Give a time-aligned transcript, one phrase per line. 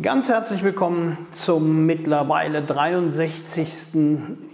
[0.00, 3.96] Ganz herzlich willkommen zum mittlerweile 63.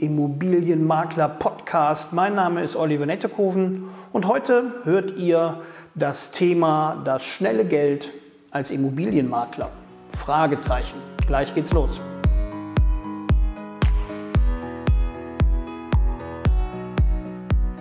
[0.00, 2.14] Immobilienmakler Podcast.
[2.14, 5.60] Mein Name ist Oliver Nettekoven und heute hört ihr
[5.94, 8.08] das Thema das schnelle Geld
[8.52, 9.68] als Immobilienmakler.
[10.08, 10.96] Fragezeichen.
[11.26, 12.00] Gleich geht's los.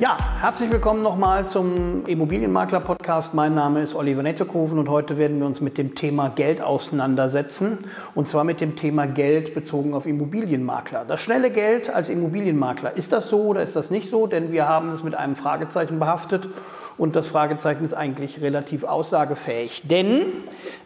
[0.00, 3.34] Ja, herzlich willkommen nochmal zum Immobilienmakler-Podcast.
[3.34, 7.84] Mein Name ist Oliver Nettekoven und heute werden wir uns mit dem Thema Geld auseinandersetzen.
[8.14, 11.04] Und zwar mit dem Thema Geld bezogen auf Immobilienmakler.
[11.04, 12.96] Das schnelle Geld als Immobilienmakler.
[12.96, 14.26] Ist das so oder ist das nicht so?
[14.26, 16.48] Denn wir haben es mit einem Fragezeichen behaftet
[17.00, 19.84] und das Fragezeichen ist eigentlich relativ aussagefähig.
[19.86, 20.26] Denn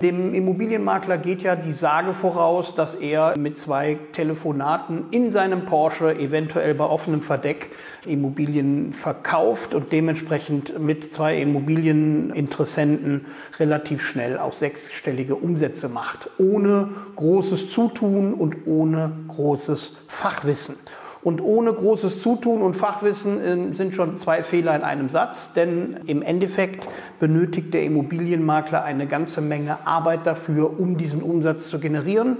[0.00, 6.16] dem Immobilienmakler geht ja die Sage voraus, dass er mit zwei Telefonaten in seinem Porsche,
[6.16, 7.72] eventuell bei offenem Verdeck,
[8.06, 13.26] Immobilien verkauft und dementsprechend mit zwei Immobilieninteressenten
[13.58, 16.30] relativ schnell auch sechsstellige Umsätze macht.
[16.38, 20.76] Ohne großes Zutun und ohne großes Fachwissen.
[21.24, 25.98] Und ohne großes Zutun und Fachwissen äh, sind schon zwei Fehler in einem Satz, denn
[26.06, 26.86] im Endeffekt
[27.18, 32.36] benötigt der Immobilienmakler eine ganze Menge Arbeit dafür, um diesen Umsatz zu generieren.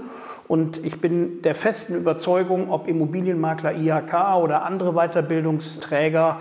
[0.47, 6.37] Und ich bin der festen Überzeugung, ob Immobilienmakler IHK oder andere Weiterbildungsträger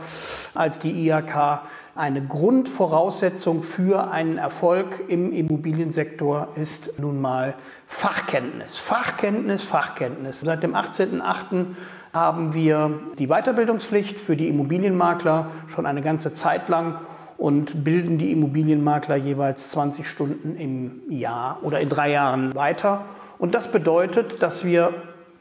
[0.55, 1.63] als die IHK,
[1.97, 7.55] eine Grundvoraussetzung für einen Erfolg im Immobiliensektor ist nun mal
[7.87, 8.77] Fachkenntnis.
[8.77, 10.41] Fachkenntnis, Fachkenntnis.
[10.41, 11.67] Seit dem 18.08
[12.15, 16.95] haben wir die Weiterbildungspflicht für die Immobilienmakler schon eine ganze Zeit lang
[17.37, 23.05] und bilden die Immobilienmakler jeweils 20 Stunden im Jahr oder in drei Jahren weiter.
[23.39, 24.95] Und das bedeutet, dass wir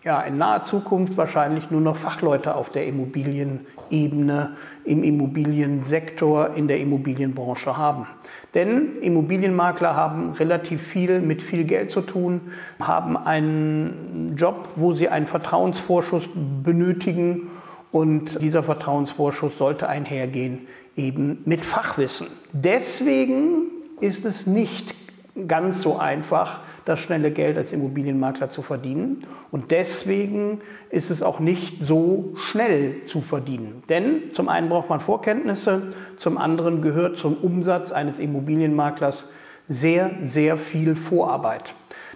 [0.04, 6.80] ja, in naher Zukunft wahrscheinlich nur noch Fachleute auf der Immobilienebene, im Immobiliensektor, in der
[6.80, 8.06] Immobilienbranche haben.
[8.54, 12.42] Denn Immobilienmakler haben relativ viel mit viel Geld zu tun,
[12.82, 16.28] haben einen Job, wo sie einen Vertrauensvorschuss
[16.64, 17.50] benötigen
[17.92, 22.28] und dieser Vertrauensvorschuss sollte einhergehen eben mit Fachwissen.
[22.52, 23.68] Deswegen
[24.00, 24.96] ist es nicht
[25.48, 29.20] ganz so einfach, das schnelle Geld als Immobilienmakler zu verdienen.
[29.52, 33.84] Und deswegen ist es auch nicht so schnell zu verdienen.
[33.90, 39.30] Denn zum einen braucht man Vorkenntnisse, zum anderen gehört zum Umsatz eines Immobilienmaklers
[39.68, 41.74] sehr, sehr viel Vorarbeit.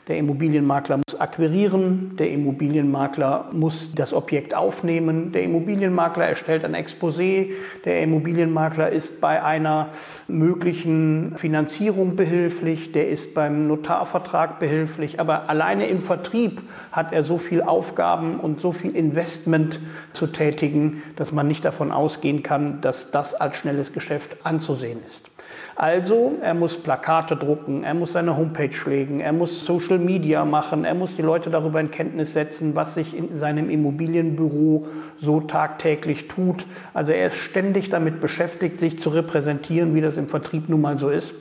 [0.08, 7.52] Der Immobilienmakler muss akquirieren, der Immobilienmakler muss das Objekt aufnehmen, der Immobilienmakler erstellt ein Exposé,
[7.84, 9.90] der Immobilienmakler ist bei einer
[10.30, 16.62] möglichen Finanzierung behilflich, der ist beim Notarvertrag behilflich, aber alleine im Vertrieb
[16.94, 19.82] hat er so viel Aufgaben und so viel Investment
[20.14, 25.30] zu tätigen, dass man nicht davon ausgehen kann, dass das als schnelles Geschäft anzusehen ist.
[25.76, 30.86] Also, er muss Plakate drucken, er muss seine Homepage pflegen, er muss Social Media machen,
[30.86, 34.88] er muss die Leute darüber in Kenntnis setzen, was sich in seinem Immobilienbüro
[35.22, 36.66] so tagtäglich tut.
[36.94, 40.98] Also er ist ständig damit beschäftigt, sich zu repräsentieren, wie das im Vertrieb nun mal
[40.98, 41.34] so ist.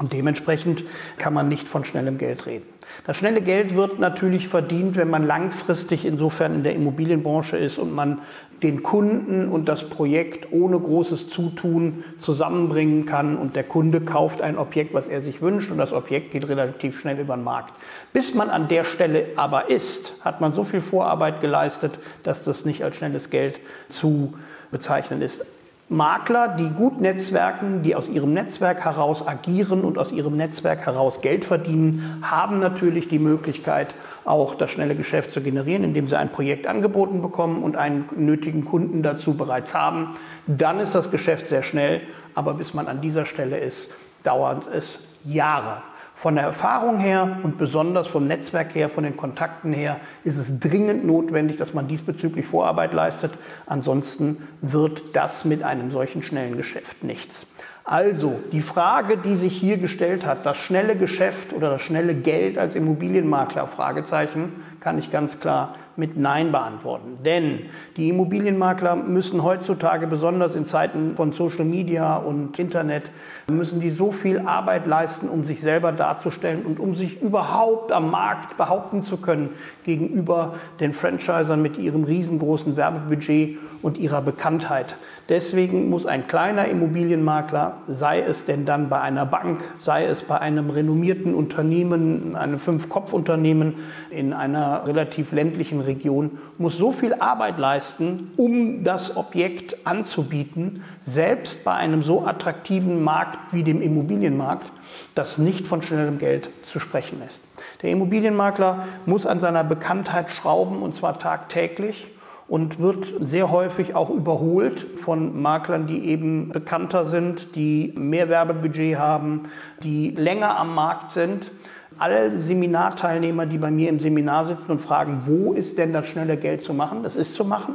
[0.00, 0.84] Und dementsprechend
[1.18, 2.64] kann man nicht von schnellem Geld reden.
[3.06, 7.94] Das schnelle Geld wird natürlich verdient, wenn man langfristig insofern in der Immobilienbranche ist und
[7.94, 8.18] man
[8.62, 14.56] den Kunden und das Projekt ohne großes Zutun zusammenbringen kann und der Kunde kauft ein
[14.56, 17.74] Objekt, was er sich wünscht und das Objekt geht relativ schnell über den Markt.
[18.14, 22.64] Bis man an der Stelle aber ist, hat man so viel Vorarbeit geleistet, dass das
[22.64, 24.34] nicht als schnelles Geld zu
[24.70, 25.44] bezeichnen ist.
[25.92, 31.20] Makler, die gut netzwerken, die aus ihrem Netzwerk heraus agieren und aus ihrem Netzwerk heraus
[31.20, 33.92] Geld verdienen, haben natürlich die Möglichkeit,
[34.24, 38.64] auch das schnelle Geschäft zu generieren, indem sie ein Projekt angeboten bekommen und einen nötigen
[38.64, 40.14] Kunden dazu bereits haben.
[40.46, 42.02] Dann ist das Geschäft sehr schnell,
[42.36, 43.90] aber bis man an dieser Stelle ist,
[44.22, 45.82] dauert es Jahre.
[46.20, 50.60] Von der Erfahrung her und besonders vom Netzwerk her, von den Kontakten her, ist es
[50.60, 53.32] dringend notwendig, dass man diesbezüglich Vorarbeit leistet.
[53.64, 57.46] Ansonsten wird das mit einem solchen schnellen Geschäft nichts.
[57.84, 62.58] Also die Frage, die sich hier gestellt hat, das schnelle Geschäft oder das schnelle Geld
[62.58, 67.18] als Immobilienmakler, Fragezeichen, kann ich ganz klar mit Nein beantworten.
[67.24, 67.60] Denn
[67.96, 73.10] die Immobilienmakler müssen heutzutage, besonders in Zeiten von Social Media und Internet,
[73.50, 78.10] müssen die so viel Arbeit leisten, um sich selber darzustellen und um sich überhaupt am
[78.10, 79.50] Markt behaupten zu können
[79.84, 84.96] gegenüber den Franchisern mit ihrem riesengroßen Werbebudget und ihrer Bekanntheit.
[85.28, 90.38] Deswegen muss ein kleiner Immobilienmakler, sei es denn dann bei einer Bank, sei es bei
[90.38, 93.74] einem renommierten Unternehmen, einem Fünf-Kopf-Unternehmen
[94.10, 101.64] in einer relativ ländlichen Region, muss so viel Arbeit leisten, um das Objekt anzubieten, selbst
[101.64, 104.70] bei einem so attraktiven Markt wie dem Immobilienmarkt,
[105.14, 107.40] dass nicht von schnellem Geld zu sprechen ist.
[107.82, 112.08] Der Immobilienmakler muss an seiner Bekanntheit schrauben und zwar tagtäglich
[112.50, 118.98] und wird sehr häufig auch überholt von Maklern, die eben bekannter sind, die mehr Werbebudget
[118.98, 119.44] haben,
[119.84, 121.52] die länger am Markt sind.
[122.00, 126.36] Alle Seminarteilnehmer, die bei mir im Seminar sitzen und fragen, wo ist denn das schnelle
[126.36, 127.02] Geld zu machen?
[127.02, 127.74] Das ist zu machen.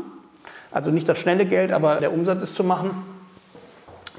[0.72, 2.92] Also nicht das schnelle Geld, aber der Umsatz ist zu machen.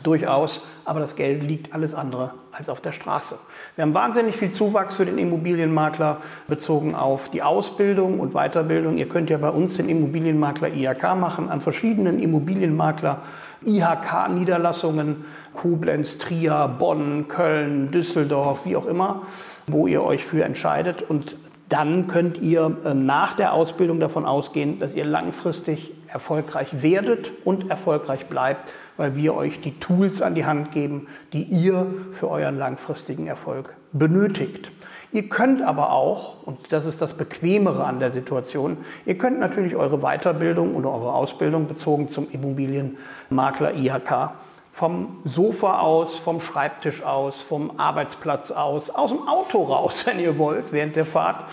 [0.02, 3.36] Durchaus aber das Geld liegt alles andere als auf der Straße.
[3.74, 8.96] Wir haben wahnsinnig viel Zuwachs für den Immobilienmakler bezogen auf die Ausbildung und Weiterbildung.
[8.96, 13.22] Ihr könnt ja bei uns den Immobilienmakler IHK machen, an verschiedenen Immobilienmakler
[13.66, 15.24] IHK-Niederlassungen,
[15.54, 19.22] Koblenz, Trier, Bonn, Köln, Düsseldorf, wie auch immer,
[19.66, 21.02] wo ihr euch für entscheidet.
[21.02, 21.36] Und
[21.68, 27.70] dann könnt ihr äh, nach der Ausbildung davon ausgehen, dass ihr langfristig erfolgreich werdet und
[27.70, 32.58] erfolgreich bleibt weil wir euch die Tools an die Hand geben, die ihr für euren
[32.58, 34.70] langfristigen Erfolg benötigt.
[35.12, 39.76] Ihr könnt aber auch, und das ist das Bequemere an der Situation, ihr könnt natürlich
[39.76, 44.32] eure Weiterbildung oder eure Ausbildung bezogen zum Immobilienmakler IHK
[44.76, 50.36] vom Sofa aus, vom Schreibtisch aus, vom Arbeitsplatz aus, aus dem Auto raus, wenn ihr
[50.36, 51.46] wollt, während der Fahrt,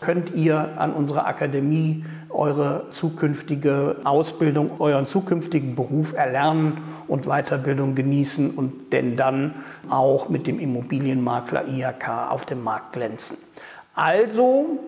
[0.00, 8.52] könnt ihr an unserer Akademie eure zukünftige Ausbildung, euren zukünftigen Beruf erlernen und Weiterbildung genießen
[8.52, 9.56] und denn dann
[9.90, 13.36] auch mit dem Immobilienmakler IHK auf dem Markt glänzen.
[13.94, 14.78] Also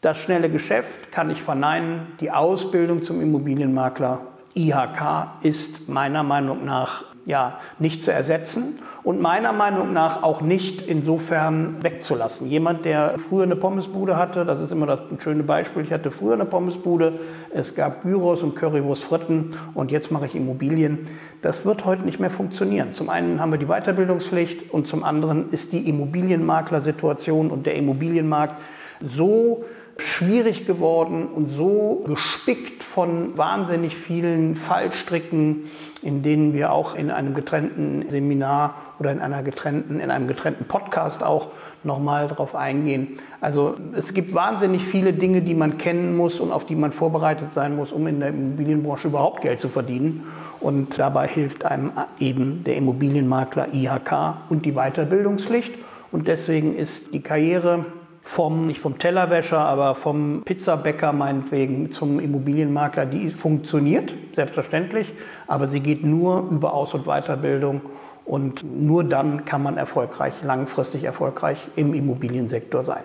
[0.00, 2.08] das schnelle Geschäft kann ich verneinen.
[2.18, 4.22] Die Ausbildung zum Immobilienmakler
[4.54, 10.82] IHK ist meiner Meinung nach ja, nicht zu ersetzen und meiner Meinung nach auch nicht
[10.82, 12.48] insofern wegzulassen.
[12.48, 16.34] Jemand, der früher eine Pommesbude hatte, das ist immer das schöne Beispiel, ich hatte früher
[16.34, 17.14] eine Pommesbude,
[17.50, 21.06] es gab Gyros und Currywurst Fritten und jetzt mache ich Immobilien.
[21.40, 22.92] Das wird heute nicht mehr funktionieren.
[22.92, 28.60] Zum einen haben wir die Weiterbildungspflicht und zum anderen ist die Immobilienmaklersituation und der Immobilienmarkt
[29.00, 29.64] so
[29.98, 35.70] schwierig geworden und so gespickt von wahnsinnig vielen Fallstricken,
[36.02, 40.64] in denen wir auch in einem getrennten Seminar oder in einer getrennten, in einem getrennten
[40.66, 41.48] Podcast auch
[41.84, 43.18] nochmal drauf eingehen.
[43.40, 47.52] Also es gibt wahnsinnig viele Dinge, die man kennen muss und auf die man vorbereitet
[47.52, 50.24] sein muss, um in der Immobilienbranche überhaupt Geld zu verdienen.
[50.60, 55.72] Und dabei hilft einem eben der Immobilienmakler IHK und die Weiterbildungspflicht.
[56.10, 57.86] Und deswegen ist die Karriere
[58.24, 65.12] vom, nicht vom Tellerwäscher, aber vom Pizzabäcker meinetwegen zum Immobilienmakler, die funktioniert, selbstverständlich,
[65.46, 67.82] aber sie geht nur über Aus- und Weiterbildung
[68.24, 73.04] und nur dann kann man erfolgreich, langfristig erfolgreich im Immobiliensektor sein.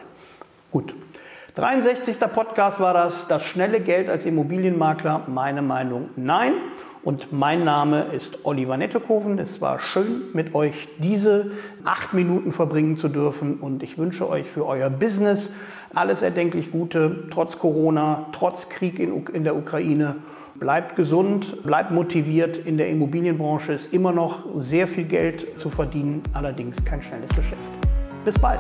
[0.72, 0.96] Gut.
[1.56, 2.18] 63.
[2.34, 5.24] Podcast war das, das schnelle Geld als Immobilienmakler.
[5.28, 6.54] Meine Meinung, nein.
[7.04, 9.40] Und mein Name ist Oliver Nettekoven.
[9.40, 11.52] Es war schön, mit euch diese
[11.86, 13.56] acht Minuten verbringen zu dürfen.
[13.56, 15.50] Und ich wünsche euch für euer Business
[15.94, 20.18] alles erdenklich Gute, trotz Corona, trotz Krieg in, in der Ukraine.
[20.56, 22.58] Bleibt gesund, bleibt motiviert.
[22.58, 27.72] In der Immobilienbranche ist immer noch sehr viel Geld zu verdienen, allerdings kein schnelles Geschäft.
[28.26, 28.60] Bis bald.